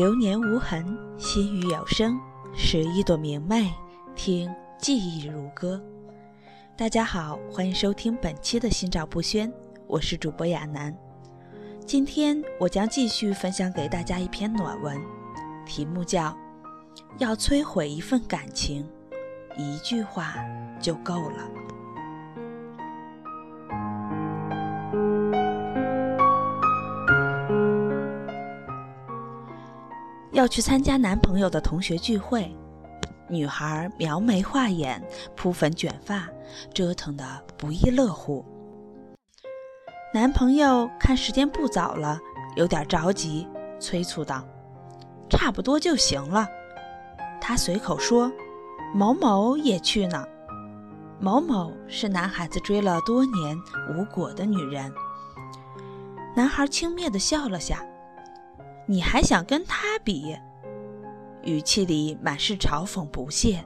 [0.00, 2.18] 流年无痕，心语有声，
[2.54, 3.70] 拾一朵明媚，
[4.16, 5.78] 听记忆如歌。
[6.74, 9.46] 大家好，欢迎收听本期的《心照不宣》，
[9.86, 10.96] 我是主播亚楠。
[11.84, 14.98] 今天我将继续分享给大家一篇暖文，
[15.66, 16.28] 题目叫
[17.18, 18.88] 《要摧毁一份感情，
[19.58, 20.34] 一句话
[20.80, 21.46] 就够了》。
[30.40, 32.50] 要去参加男朋友的同学聚会，
[33.28, 36.26] 女孩描眉画眼，铺粉卷发，
[36.72, 37.22] 折腾得
[37.58, 38.42] 不亦乐乎。
[40.14, 42.18] 男朋友看时间不早了，
[42.56, 43.46] 有点着急，
[43.78, 44.42] 催促道
[45.28, 46.48] ：“差不多就行了。”
[47.38, 48.32] 他随口说
[48.96, 50.26] ：“某某也去呢。”
[51.20, 53.54] 某某是男孩子追了多年
[53.90, 54.90] 无果的女人。
[56.34, 57.84] 男孩轻蔑地笑了下。
[58.90, 60.36] 你还想跟他比？
[61.44, 63.64] 语气里满是嘲讽不屑，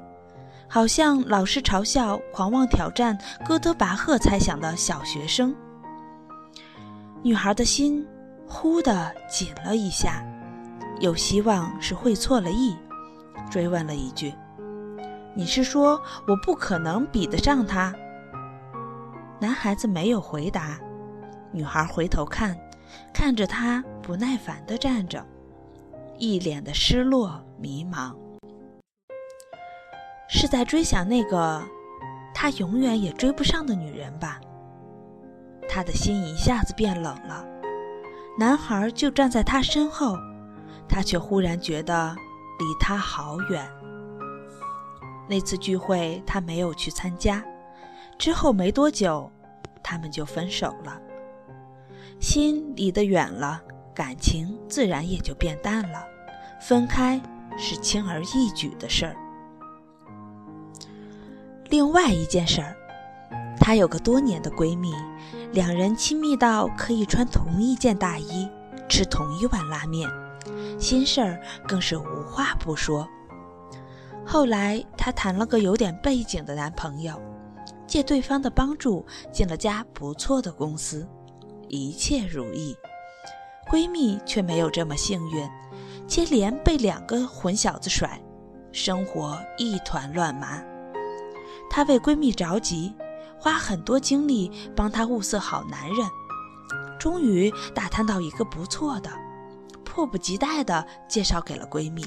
[0.68, 5.56] 好像老是嘲笑狂妄挑战哥德巴赫猜想的小学生。
[7.22, 8.06] 女孩的心
[8.46, 10.22] 忽地紧了一下，
[11.00, 12.76] 有希望是会错了意，
[13.50, 14.34] 追问了一句
[15.34, 17.94] ：“你是说我不可能比得上他？”
[19.40, 20.78] 男孩子没有回答，
[21.50, 22.54] 女孩回头看。
[23.12, 25.24] 看着他不耐烦地站着，
[26.18, 28.14] 一脸的失落迷茫，
[30.28, 31.62] 是在追想那个
[32.34, 34.40] 他永远也追不上的女人吧？
[35.68, 37.44] 他的心一下子变冷了。
[38.38, 40.18] 男孩就站在他身后，
[40.88, 42.14] 他却忽然觉得
[42.58, 43.68] 离他好远。
[45.28, 47.42] 那次聚会他没有去参加，
[48.18, 49.30] 之后没多久，
[49.82, 51.00] 他们就分手了。
[52.20, 53.60] 心离得远了，
[53.94, 56.04] 感情自然也就变淡了。
[56.60, 57.20] 分开
[57.58, 59.16] 是轻而易举的事儿。
[61.68, 62.74] 另外一件事儿，
[63.58, 64.92] 她有个多年的闺蜜，
[65.52, 68.48] 两人亲密到可以穿同一件大衣，
[68.88, 70.08] 吃同一碗拉面，
[70.78, 73.06] 心事儿更是无话不说。
[74.24, 77.20] 后来她谈了个有点背景的男朋友，
[77.86, 81.06] 借对方的帮助进了家不错的公司。
[81.68, 82.76] 一切如意，
[83.70, 85.48] 闺蜜却没有这么幸运，
[86.06, 88.20] 接连被两个混小子甩，
[88.72, 90.62] 生活一团乱麻。
[91.70, 92.94] 她为闺蜜着急，
[93.38, 96.08] 花很多精力帮她物色好男人，
[96.98, 99.10] 终于打探到一个不错的，
[99.84, 102.04] 迫不及待地介绍给了闺蜜。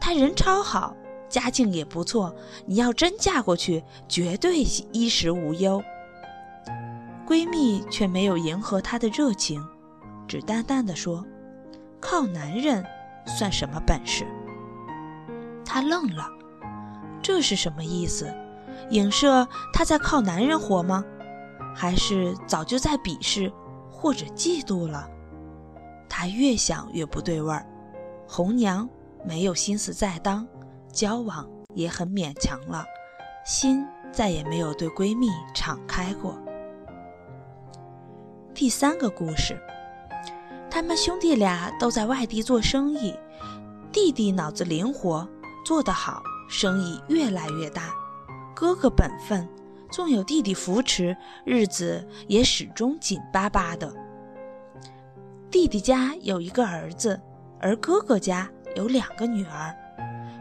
[0.00, 0.96] 他人超好，
[1.28, 2.34] 家境也不错，
[2.64, 4.60] 你要真嫁过去，绝对
[4.92, 5.82] 衣食无忧。
[7.28, 9.62] 闺蜜却没有迎合他的热情，
[10.26, 11.22] 只淡淡的说
[12.00, 12.82] ：“靠男人
[13.26, 14.26] 算什么本事？”
[15.62, 16.26] 他愣了，
[17.22, 18.34] 这是什么意思？
[18.92, 21.04] 影射他在靠男人活吗？
[21.76, 23.52] 还是早就在鄙视
[23.90, 25.06] 或者嫉妒了？
[26.08, 27.66] 他越想越不对味儿。
[28.26, 28.88] 红娘
[29.22, 30.48] 没有心思再当，
[30.90, 32.86] 交往也很勉强了，
[33.44, 36.34] 心再也没有对闺蜜敞开过。
[38.58, 39.56] 第三个故事，
[40.68, 43.14] 他们兄弟俩都在外地做生意，
[43.92, 45.28] 弟弟脑子灵活，
[45.64, 47.94] 做得好，生意越来越大。
[48.56, 49.48] 哥哥本分，
[49.92, 53.94] 纵有弟弟扶持，日子也始终紧巴巴的。
[55.52, 57.20] 弟弟家有一个儿子，
[57.60, 59.72] 而哥哥家有两个女儿。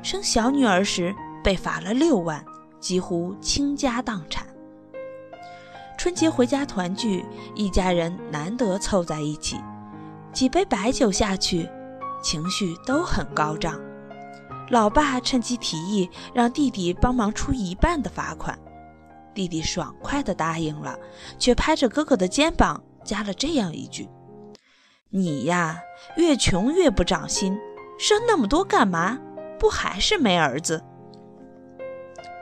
[0.01, 1.13] 生小女儿时
[1.43, 2.43] 被罚了六万，
[2.79, 4.47] 几乎倾家荡产。
[5.97, 7.25] 春节回家团聚，
[7.55, 9.57] 一家人难得凑在一起，
[10.31, 11.67] 几杯白酒下去，
[12.21, 13.81] 情绪都很高涨。
[14.69, 18.57] 老爸趁机提议让弟弟帮忙出一半的罚款，
[19.33, 20.95] 弟弟爽快地答应了，
[21.39, 24.07] 却拍着哥哥的肩膀加了这样一句
[25.09, 25.79] ：“你呀，
[26.15, 27.57] 越穷越不长心，
[27.97, 29.17] 生那么多干嘛？
[29.57, 30.83] 不还是没儿子？”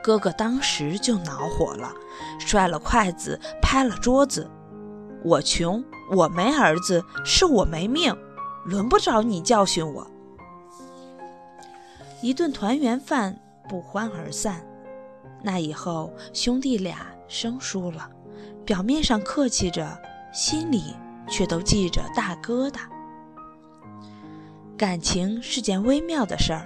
[0.06, 1.92] 哥哥当时就恼火了，
[2.38, 4.48] 摔了筷子，拍了桌子
[5.24, 8.16] ：“我穷，我没儿子，是我没命，
[8.64, 10.08] 轮不着你教训我。”
[12.22, 13.36] 一顿团圆饭
[13.68, 14.64] 不欢而散。
[15.42, 18.08] 那以后兄弟俩生疏了，
[18.64, 20.00] 表面上客气着，
[20.32, 20.94] 心里
[21.28, 22.82] 却都记着大疙瘩。
[24.78, 26.64] 感情是件微妙的事儿，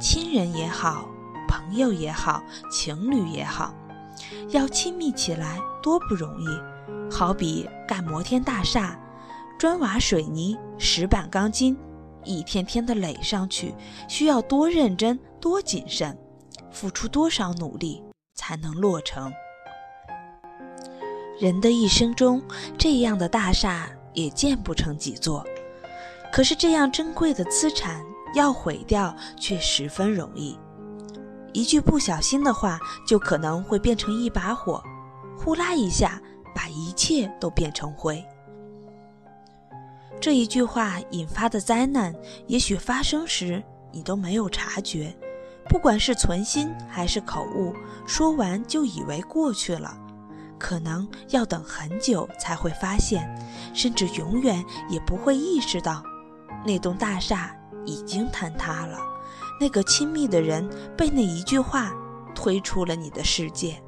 [0.00, 1.11] 亲人也好。
[1.52, 3.74] 朋友也好，情侣也好，
[4.48, 6.46] 要亲密起来多不容易。
[7.14, 8.98] 好比盖摩天大厦，
[9.58, 11.76] 砖瓦水泥、石板钢筋，
[12.24, 13.74] 一天天的垒上去，
[14.08, 16.16] 需要多认真、多谨慎，
[16.70, 18.02] 付出多少努力
[18.34, 19.30] 才能落成？
[21.38, 22.42] 人的一生中，
[22.78, 25.44] 这样的大厦也建不成几座。
[26.32, 28.02] 可是，这样珍贵的资产
[28.34, 30.58] 要毁掉却十分容易。
[31.52, 34.82] 一句不小心的话，就可能会变成一把火，
[35.38, 36.20] 呼啦一下
[36.54, 38.24] 把一切都变成灰。
[40.20, 42.14] 这一句话引发的灾难，
[42.46, 45.14] 也许发生时你都没有察觉，
[45.68, 47.74] 不管是存心还是口误，
[48.06, 49.94] 说完就以为过去了，
[50.58, 53.28] 可能要等很久才会发现，
[53.74, 56.02] 甚至永远也不会意识到，
[56.64, 59.11] 那栋大厦已经坍塌了。
[59.60, 61.92] 那个亲密的人被那一句话
[62.34, 63.80] 推出了你的世界，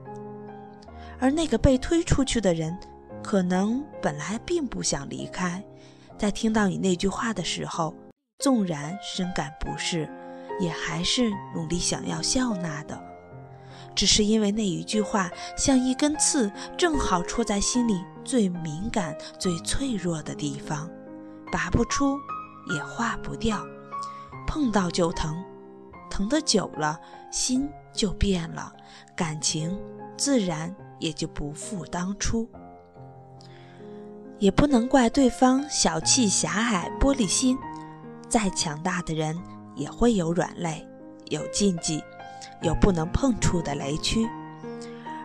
[1.18, 2.78] 而那个被推出去的人，
[3.22, 5.64] 可能本来并不想离开，
[6.16, 7.94] 在听到你那句话的时候，
[8.38, 10.08] 纵然深感不适，
[10.60, 13.02] 也还是努力想要笑纳的，
[13.94, 20.88] 只是因为那一句话像一根刺，正好戳在心里最敏感、最脆弱的地方，
[21.50, 22.16] 拔不出，
[22.74, 23.64] 也化不掉，
[24.46, 25.42] 碰到就疼。
[26.14, 28.72] 疼得久了，心就变了，
[29.16, 29.76] 感情
[30.16, 32.48] 自然也就不复当初。
[34.38, 37.58] 也不能怪对方小气狭隘、玻璃心。
[38.28, 39.36] 再强大的人
[39.74, 40.86] 也会有软肋，
[41.30, 42.00] 有禁忌，
[42.62, 44.24] 有不能碰触的雷区。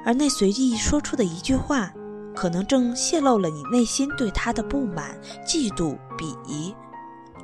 [0.03, 1.93] 而那随意说出的一句话，
[2.35, 5.15] 可能正泄露了你内心对他的不满、
[5.45, 6.73] 嫉妒、鄙夷。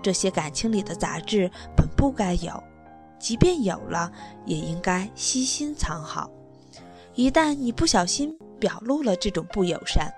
[0.02, 2.52] 这些感情里的杂质本不该有。
[3.20, 4.12] 即便有了，
[4.46, 6.30] 也应该悉心藏好。
[7.14, 10.12] 一旦你不小心表露了这种不友善，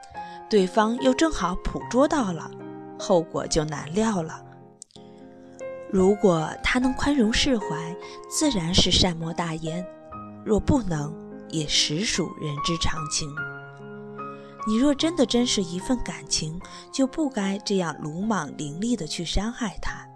[0.50, 2.50] 对方又正好捕捉到了，
[2.98, 4.44] 后果就难料了。
[5.90, 7.96] 如果他能宽容释怀，
[8.30, 9.84] 自然是善莫大焉；
[10.44, 11.14] 若不能，
[11.50, 13.30] 也实属人之常情。
[14.68, 16.60] 你若真的珍视一份感情，
[16.92, 20.07] 就不该这样鲁莽凌厉地去伤害他。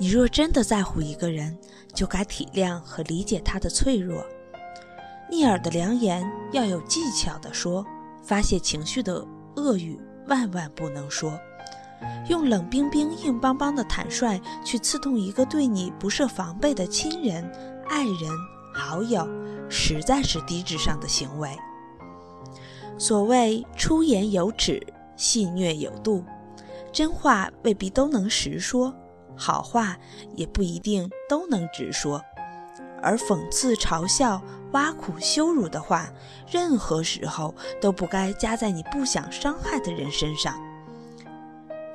[0.00, 1.54] 你若真的在乎一个人，
[1.92, 4.24] 就该体谅和理解他的脆弱。
[5.30, 7.84] 逆耳的良言要有技巧的说，
[8.22, 9.22] 发泄情绪的
[9.56, 11.38] 恶语万万不能说。
[12.30, 17.44] 用冷冰冰、硬邦邦的坦率去刺痛一个对你不设防备的亲人、
[17.86, 18.30] 爱人、
[18.74, 19.28] 好友，
[19.68, 21.50] 实在是低智商的行为。
[22.96, 24.82] 所谓出言有尺，
[25.14, 26.24] 戏谑有度，
[26.90, 28.94] 真话未必都能实说。
[29.40, 29.96] 好话
[30.36, 32.22] 也不一定都能直说，
[33.02, 34.42] 而讽刺、嘲笑、
[34.72, 36.10] 挖苦、羞辱的话，
[36.46, 40.54] 任何时候都不该加在你不想伤害的人身上。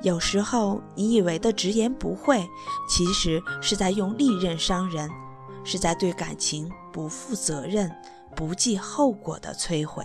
[0.02, 2.44] 有时候你以为的直言不讳，
[2.88, 5.08] 其实是在用利刃伤人，
[5.64, 7.90] 是在对感情不负责任、
[8.34, 10.04] 不计后果的摧毁。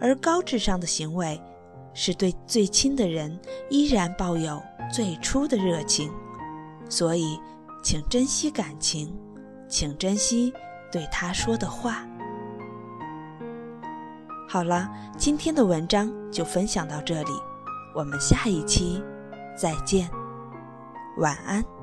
[0.00, 1.40] 而高智商的行为。
[1.98, 3.40] 是对最亲的人
[3.70, 4.62] 依然抱有
[4.92, 6.12] 最初的热情，
[6.90, 7.40] 所以，
[7.82, 9.12] 请珍惜感情，
[9.66, 10.52] 请珍惜
[10.92, 12.06] 对他说的话。
[14.46, 17.32] 好了，今天的文章就分享到这里，
[17.94, 19.02] 我们下一期
[19.56, 20.08] 再见，
[21.16, 21.75] 晚安。